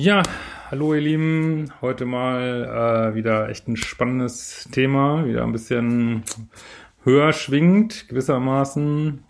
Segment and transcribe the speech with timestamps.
[0.00, 0.22] Ja,
[0.70, 1.72] hallo ihr Lieben.
[1.80, 5.26] Heute mal äh, wieder echt ein spannendes Thema.
[5.26, 6.22] Wieder ein bisschen
[7.02, 9.24] höher schwingt, gewissermaßen.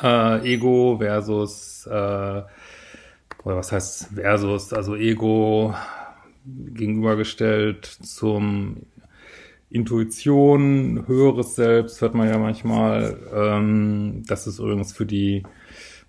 [0.00, 5.74] Äh, Ego versus, äh, oder was heißt versus, also Ego
[6.46, 8.76] gegenübergestellt zum
[9.70, 13.18] Intuition, höheres Selbst, hört man ja manchmal.
[13.34, 15.42] Ähm, das ist übrigens für die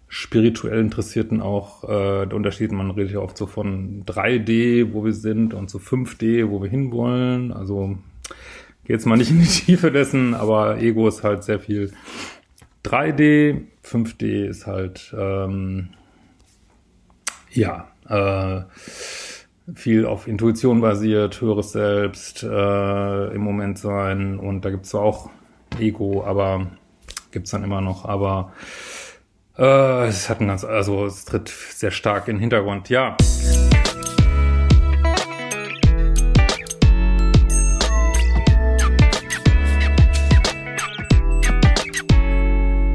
[0.08, 2.72] spirituell Interessierten auch äh, der Unterschied.
[2.72, 6.70] Man redet ja oft so von 3D, wo wir sind, und so 5D, wo wir
[6.70, 7.52] hinwollen.
[7.52, 7.98] Also
[8.83, 11.92] geht jetzt mal nicht in die Tiefe dessen, aber Ego ist halt sehr viel
[12.83, 15.89] 3D, 5D ist halt ähm,
[17.52, 18.61] ja äh,
[19.73, 25.31] viel auf Intuition basiert, höheres Selbst, äh, im Moment sein und da gibt's zwar auch
[25.80, 26.67] Ego, aber
[27.31, 28.53] gibt's dann immer noch, aber
[29.58, 33.16] äh, es hat ein ganz, also es tritt sehr stark in den Hintergrund, ja.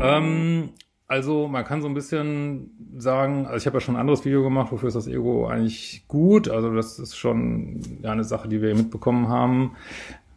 [0.03, 0.71] Ähm,
[1.07, 4.43] also man kann so ein bisschen sagen, also ich habe ja schon ein anderes Video
[4.43, 6.49] gemacht, wofür ist das Ego eigentlich gut.
[6.49, 9.77] Also das ist schon ja, eine Sache, die wir mitbekommen haben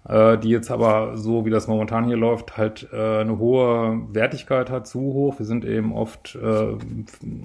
[0.08, 4.70] äh, die jetzt aber so, wie das momentan hier läuft, halt äh, eine hohe Wertigkeit
[4.70, 5.40] hat, zu hoch.
[5.40, 6.76] Wir sind eben oft, äh,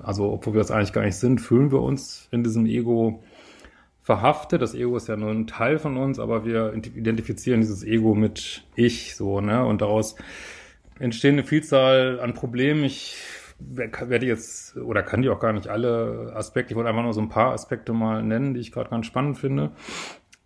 [0.02, 3.22] also obwohl wir das eigentlich gar nicht sind, fühlen wir uns in diesem Ego
[4.02, 4.62] verhaftet.
[4.62, 8.64] Das Ego ist ja nur ein Teil von uns, aber wir identifizieren dieses Ego mit
[8.74, 9.64] ich, so, ne?
[9.64, 10.16] Und daraus
[10.98, 12.84] entstehen eine Vielzahl an Problemen.
[12.84, 13.16] Ich
[13.60, 17.20] werde jetzt, oder kann die auch gar nicht alle Aspekte, ich wollte einfach nur so
[17.20, 19.72] ein paar Aspekte mal nennen, die ich gerade ganz spannend finde.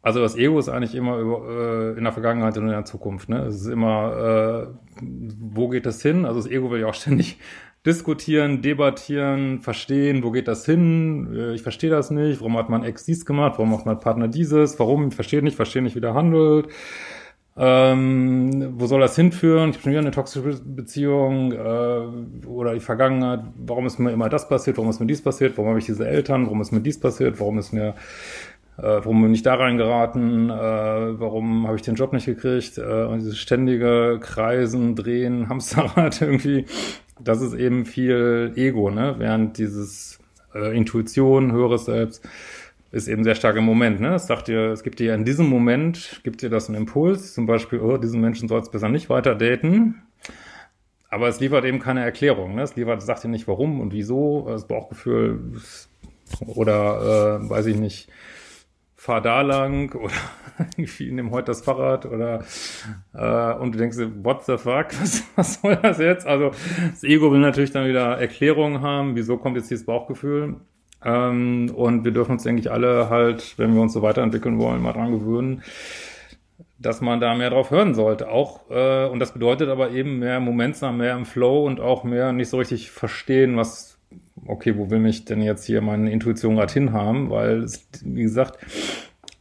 [0.03, 1.49] Also das Ego ist eigentlich immer über,
[1.95, 3.29] äh, in der Vergangenheit und in der Zukunft.
[3.29, 3.39] Ne?
[3.47, 6.25] Es ist immer, äh, wo geht das hin?
[6.25, 7.39] Also das Ego will ja auch ständig
[7.87, 11.33] diskutieren, debattieren, verstehen, wo geht das hin?
[11.35, 12.41] Äh, ich verstehe das nicht.
[12.41, 13.55] Warum hat mein Ex dies gemacht?
[13.59, 14.79] Warum macht mein Partner dieses?
[14.81, 15.09] Warum?
[15.09, 16.69] Ich verstehe nicht, verstehe nicht, wie der handelt.
[17.55, 19.71] Ähm, wo soll das hinführen?
[19.71, 23.41] Ich habe schon wieder eine toxische Beziehung äh, oder die Vergangenheit.
[23.57, 24.79] Warum ist mir immer das passiert?
[24.79, 25.59] Warum ist mir dies passiert?
[25.59, 26.47] Warum habe ich diese Eltern?
[26.47, 27.39] Warum ist mir dies passiert?
[27.39, 27.95] Warum ist mir
[28.87, 33.21] warum bin ich da reingeraten, äh, warum habe ich den Job nicht gekriegt äh, und
[33.21, 36.67] dieses ständige Kreisen, Drehen, Hamsterrad irgendwie,
[37.21, 39.15] das ist eben viel Ego, ne?
[39.19, 40.19] während dieses
[40.55, 42.27] äh, Intuition, höheres Selbst
[42.91, 44.01] ist eben sehr stark im Moment.
[44.01, 44.15] Ne?
[44.15, 47.47] Es sagt dir, es gibt dir in diesem Moment, gibt dir das einen Impuls, zum
[47.47, 50.03] Beispiel, oh, diesen Menschen soll es besser nicht weiter daten.
[51.09, 52.55] Aber es liefert eben keine Erklärung.
[52.55, 52.63] Ne?
[52.63, 55.41] Es liefert, sagt dir nicht warum und wieso, das Bauchgefühl
[56.47, 58.09] oder äh, weiß ich nicht,
[59.03, 60.15] fahr da lang oder
[60.77, 62.45] irgendwie nimm heute das Fahrrad oder
[63.15, 66.25] äh, und du denkst what the fuck, was, was soll das jetzt?
[66.25, 66.53] Also
[66.91, 70.57] das Ego will natürlich dann wieder Erklärungen haben, wieso kommt jetzt dieses Bauchgefühl?
[71.05, 74.81] Ähm, und wir dürfen uns, denke ich, alle halt, wenn wir uns so weiterentwickeln wollen,
[74.81, 75.65] mal dran gewöhnen,
[76.79, 78.31] dass man da mehr drauf hören sollte.
[78.31, 82.33] Auch, äh, und das bedeutet aber eben mehr Momentsam, mehr im Flow und auch mehr
[82.33, 83.93] nicht so richtig verstehen, was
[84.47, 87.31] okay, wo will mich denn jetzt hier meine Intuition gerade hinhaben?
[87.31, 87.67] Weil,
[88.05, 88.59] wie gesagt,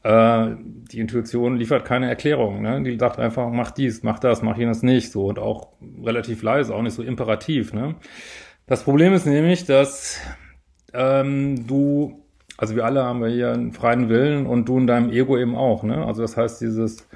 [0.03, 2.61] äh, die Intuition liefert keine Erklärung.
[2.61, 2.81] Ne?
[2.83, 5.11] Die sagt einfach, mach dies, mach das, mach jenes nicht.
[5.11, 5.69] So und auch
[6.03, 7.73] relativ leise, auch nicht so imperativ.
[7.73, 7.95] Ne?
[8.65, 10.19] Das Problem ist nämlich, dass
[10.93, 12.23] ähm, du,
[12.57, 15.83] also wir alle haben hier einen freien Willen und du in deinem Ego eben auch.
[15.83, 16.05] Ne?
[16.05, 17.07] Also das heißt, dieses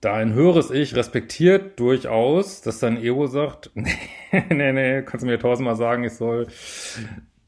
[0.00, 5.38] dein höheres Ich respektiert durchaus, dass dein Ego sagt, nee, nee, nee, kannst du mir
[5.38, 6.48] tausendmal sagen, ich soll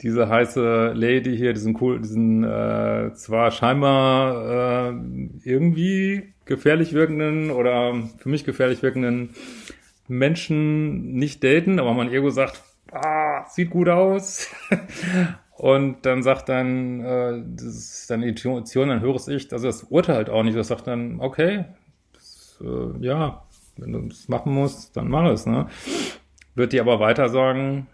[0.01, 4.95] diese heiße Lady hier, diesen cool, diesen äh, zwar scheinbar äh,
[5.45, 9.31] irgendwie gefährlich wirkenden oder für mich gefährlich wirkenden
[10.09, 12.63] Menschen nicht daten, aber mein Ego sagt,
[12.93, 14.49] ah, sieht gut aus.
[15.57, 20.29] Und dann sagt dann, äh, das ist deine Intuition, dann höheres Ich, also das urteilt
[20.29, 21.65] auch nicht, das sagt dann, okay,
[22.61, 23.45] äh, ja,
[23.77, 25.69] wenn du es machen musst, dann mach es, ne?
[26.57, 27.87] Wird dir aber weiter sagen,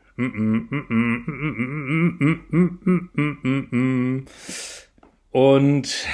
[5.30, 6.06] und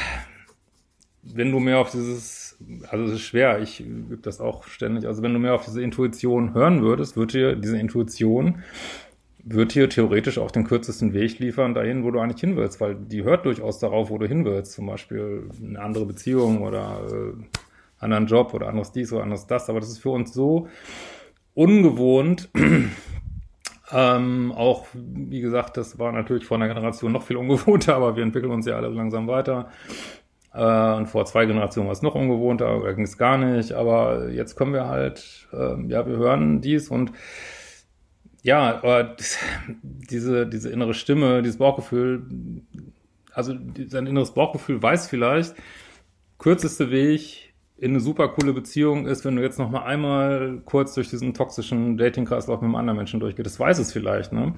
[1.23, 2.57] wenn du mehr auf dieses,
[2.89, 5.83] also es ist schwer, ich übe das auch ständig, also wenn du mehr auf diese
[5.83, 8.63] Intuition hören würdest, würde dir diese Intuition
[9.49, 12.97] wird hier theoretisch auch den kürzesten Weg liefern dahin, wo du eigentlich hin willst, weil
[12.97, 14.73] die hört durchaus darauf, wo du hin willst.
[14.73, 17.33] Zum Beispiel eine andere Beziehung oder äh,
[18.01, 19.71] anderen Job oder anderes dies oder anderes das.
[19.71, 20.69] Aber das ist für uns so
[21.55, 22.49] ungewohnt.
[23.93, 28.23] Ähm, auch, wie gesagt, das war natürlich vor einer Generation noch viel ungewohnter, aber wir
[28.23, 29.71] entwickeln uns ja alle langsam weiter.
[30.53, 33.73] Äh, und vor zwei Generationen war es noch ungewohnter, oder ging es gar nicht.
[33.73, 37.13] Aber jetzt kommen wir halt, äh, ja, wir hören dies und
[38.43, 39.17] ja, aber
[39.83, 42.23] diese, diese innere Stimme, dieses Bauchgefühl,
[43.33, 43.55] also
[43.89, 45.57] sein inneres Bauchgefühl weiß vielleicht,
[46.39, 47.46] kürzeste Weg
[47.79, 51.35] in eine super coole Beziehung ist, wenn du jetzt noch mal einmal kurz durch diesen
[51.35, 53.47] toxischen Dating-Kreislauf mit einem anderen Menschen durchgehst.
[53.47, 54.55] Das weiß es vielleicht, ne?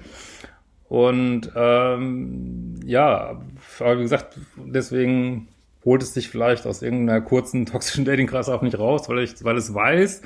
[0.87, 3.41] Und ähm, ja,
[3.79, 5.47] aber wie gesagt, deswegen
[5.85, 9.73] holt es dich vielleicht aus irgendeiner kurzen toxischen Dating-Kreislauf nicht raus, weil, ich, weil es
[9.73, 10.21] weiß,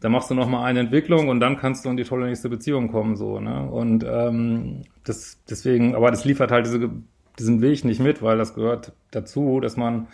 [0.00, 2.48] dann machst du noch mal eine Entwicklung und dann kannst du in die tolle nächste
[2.50, 3.68] Beziehung kommen, so, ne?
[3.68, 6.90] Und ähm, das deswegen, aber das liefert halt diese,
[7.38, 10.06] diesen Weg nicht mit, weil das gehört dazu, dass man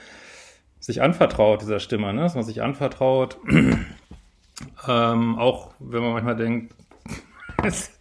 [0.82, 2.22] sich anvertraut dieser Stimme, ne?
[2.22, 3.38] Dass man sich anvertraut,
[4.88, 6.74] ähm, auch wenn man manchmal denkt,
[7.62, 7.96] es,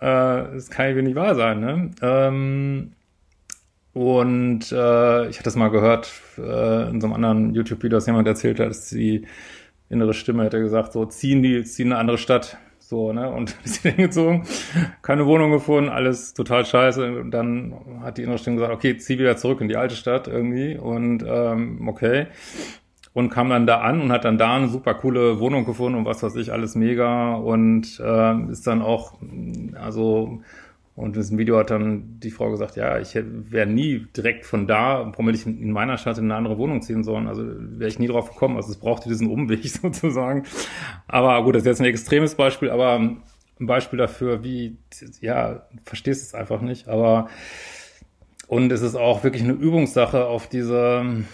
[0.00, 1.90] äh, es kann irgendwie nicht wahr sein, ne?
[2.00, 2.92] Ähm,
[3.92, 8.26] und äh, ich hatte das mal gehört äh, in so einem anderen YouTube-Video, dass jemand
[8.26, 9.26] erzählt hat, dass sie
[9.90, 12.56] innere Stimme hätte gesagt, so ziehen die, ziehen eine andere Stadt.
[12.86, 13.30] So, ne?
[13.30, 14.42] Und die sind hingezogen,
[15.00, 17.20] keine Wohnung gefunden, alles total scheiße.
[17.20, 20.28] Und dann hat die innere Stimme gesagt, okay, zieh wieder zurück in die alte Stadt
[20.28, 20.76] irgendwie.
[20.76, 22.26] Und ähm, okay.
[23.14, 26.04] Und kam dann da an und hat dann da eine super coole Wohnung gefunden und
[26.04, 27.34] was weiß ich, alles mega.
[27.36, 29.14] Und äh, ist dann auch,
[29.80, 30.40] also
[30.96, 34.68] und in diesem Video hat dann die Frau gesagt, ja, ich wäre nie direkt von
[34.68, 37.26] da, hätte ich in meiner Stadt in eine andere Wohnung ziehen sollen.
[37.26, 38.56] Also wäre ich nie drauf gekommen.
[38.56, 40.44] Also es brauchte diesen Umweg sozusagen.
[41.08, 43.22] Aber gut, das ist jetzt ein extremes Beispiel, aber ein
[43.58, 44.76] Beispiel dafür, wie,
[45.20, 46.86] ja, verstehst es einfach nicht.
[46.86, 47.28] Aber
[48.46, 51.24] und es ist auch wirklich eine Übungssache, auf diese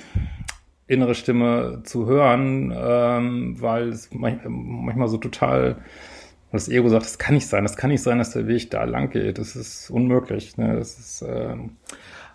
[0.87, 5.77] innere Stimme zu hören, ähm, weil es manchmal so total
[6.53, 8.85] das Ego sagt, das kann nicht sein, das kann nicht sein, dass der Weg da
[8.85, 9.39] lang geht.
[9.39, 10.57] Das ist unmöglich.
[10.57, 10.77] Ne?
[10.77, 11.57] Das ist, äh,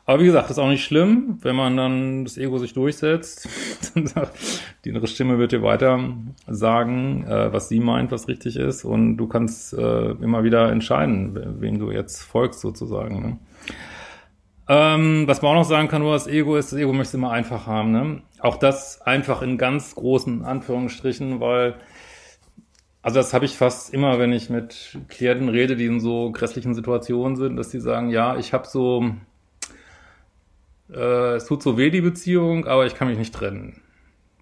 [0.06, 3.50] aber wie gesagt, das ist auch nicht schlimm, wenn man dann das Ego sich durchsetzt.
[3.94, 4.38] dann sagt,
[4.86, 6.00] die innere Stimme wird dir weiter
[6.48, 8.86] sagen, äh, was sie meint, was richtig ist.
[8.86, 13.22] Und du kannst äh, immer wieder entscheiden, wem du jetzt folgst sozusagen.
[13.22, 13.40] Ne?
[14.68, 17.32] Ähm, was man auch noch sagen kann, nur das Ego ist, das Ego möchte immer
[17.32, 17.92] einfach haben.
[17.92, 18.22] Ne?
[18.40, 21.76] Auch das einfach in ganz großen Anführungsstrichen, weil
[23.06, 26.74] also das habe ich fast immer, wenn ich mit Klienten rede, die in so grässlichen
[26.74, 29.12] Situationen sind, dass sie sagen, ja, ich habe so,
[30.92, 33.80] äh, es tut so weh die Beziehung, aber ich kann mich nicht trennen.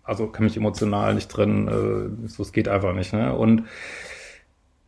[0.06, 1.68] Also kann mich emotional nicht trennen,
[2.24, 3.12] äh, so es geht einfach nicht.
[3.12, 3.36] Ne?
[3.36, 3.66] Und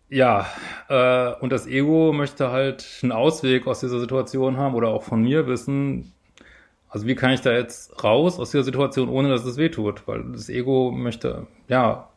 [0.07, 0.45] ja,
[0.87, 5.21] äh, und das Ego möchte halt einen Ausweg aus dieser Situation haben oder auch von
[5.21, 6.13] mir wissen,
[6.87, 10.07] also wie kann ich da jetzt raus aus dieser Situation, ohne dass es weh tut?
[10.07, 12.07] Weil das Ego möchte, ja,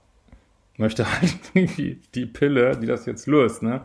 [0.78, 3.82] möchte halt irgendwie die Pille, die das jetzt löst, ne?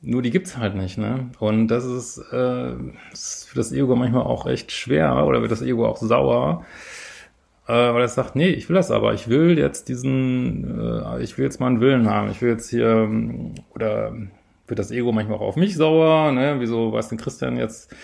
[0.00, 1.30] Nur die gibt's halt nicht, ne?
[1.38, 2.74] Und das ist, äh,
[3.12, 6.64] ist für das Ego manchmal auch echt schwer oder wird das Ego auch sauer,
[7.66, 11.38] äh, weil es sagt, nee, ich will das aber, ich will jetzt diesen, äh, ich
[11.38, 13.08] will jetzt mal einen Willen haben, ich will jetzt hier,
[13.74, 14.12] oder
[14.66, 16.56] wird das Ego manchmal auch auf mich sauer, ne?
[16.58, 17.94] Wieso weiß denn Christian jetzt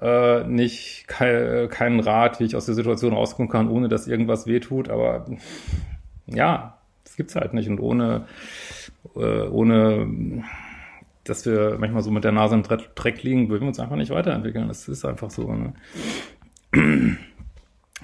[0.00, 4.46] äh, nicht kein, keinen Rat, wie ich aus der Situation rauskommen kann, ohne dass irgendwas
[4.46, 5.26] wehtut, aber
[6.26, 7.68] ja, das gibt's halt nicht.
[7.68, 8.26] Und ohne,
[9.16, 10.44] äh, ohne,
[11.24, 14.10] dass wir manchmal so mit der Nase im Dreck liegen, würden wir uns einfach nicht
[14.10, 14.68] weiterentwickeln.
[14.68, 15.52] Das ist einfach so.
[15.52, 15.74] Ne?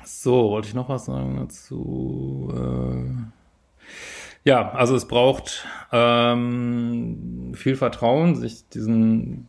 [0.05, 2.51] So, wollte ich noch was sagen dazu?
[2.57, 9.49] Äh, ja, also es braucht ähm, viel Vertrauen, sich diesen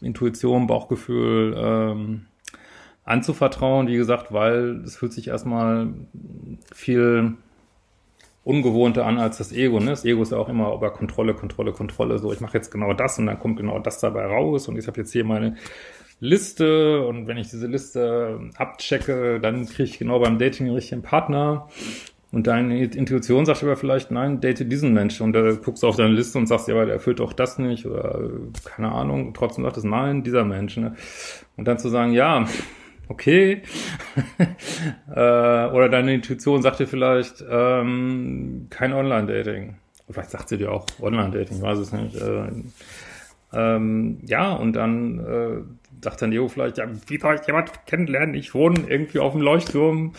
[0.00, 2.26] Intuition, Bauchgefühl ähm,
[3.04, 5.92] anzuvertrauen, wie gesagt, weil es fühlt sich erstmal
[6.72, 7.36] viel
[8.48, 9.78] ungewohnter an als das Ego.
[9.78, 9.90] Ne?
[9.90, 12.18] Das Ego ist ja auch immer über Kontrolle, Kontrolle, Kontrolle.
[12.18, 14.86] So, ich mache jetzt genau das und dann kommt genau das dabei raus und ich
[14.86, 15.56] habe jetzt hier meine
[16.18, 21.02] Liste und wenn ich diese Liste abchecke, dann kriege ich genau beim Dating den richtigen
[21.02, 21.68] Partner.
[22.30, 25.24] Und deine Intuition sagt aber vielleicht, nein, date diesen Menschen.
[25.24, 27.58] Und da guckst du auf deine Liste und sagst, ja, aber der erfüllt doch das
[27.58, 28.30] nicht oder
[28.64, 29.28] keine Ahnung.
[29.28, 30.76] Und trotzdem sagt es, nein, dieser Mensch.
[30.76, 30.94] Ne?
[31.56, 32.46] Und dann zu sagen, ja,
[33.08, 33.62] okay.
[35.10, 39.76] äh, oder deine Intuition sagt dir vielleicht, ähm, kein Online-Dating.
[40.10, 42.16] Vielleicht sagt sie dir auch Online-Dating, weiß es nicht.
[42.16, 42.50] Äh,
[43.52, 48.34] ähm, ja, und dann äh, sagt dann Leo vielleicht, ja, wie soll ich jemand kennenlernen?
[48.34, 50.12] Ich wohne irgendwie auf dem Leuchtturm,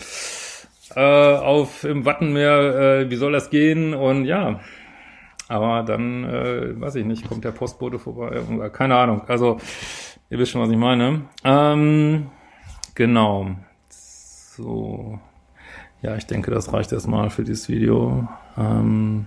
[0.96, 3.94] äh, auf im Wattenmeer, äh, wie soll das gehen?
[3.94, 4.60] Und ja,
[5.48, 8.70] Aber dann, äh, weiß ich nicht, kommt der Postbote vorbei.
[8.70, 9.24] Keine Ahnung.
[9.28, 9.58] Also,
[10.30, 11.24] ihr wisst schon, was ich meine.
[11.44, 12.28] Ähm,
[13.00, 13.56] genau.
[13.88, 15.20] So.
[16.02, 18.28] Ja, ich denke, das reicht erstmal für dieses Video.
[18.58, 19.26] Ähm,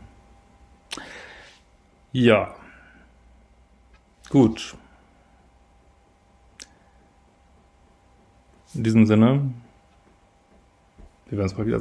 [2.13, 2.55] ja.
[4.29, 4.77] Gut.
[8.75, 9.53] In diesem Sinne,
[11.27, 11.81] wir werden es mal wieder